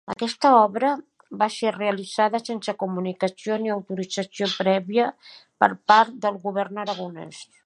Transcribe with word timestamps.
Aquesta 0.11 0.49
obra 0.59 0.93
va 1.41 1.47
ser 1.55 1.73
realitzada 1.75 2.41
sense 2.49 2.75
comunicació 2.85 3.61
ni 3.65 3.75
autorització 3.75 4.51
prèvia 4.65 5.07
per 5.65 5.73
part 5.93 6.21
del 6.27 6.45
govern 6.49 6.87
aragonès. 6.87 7.45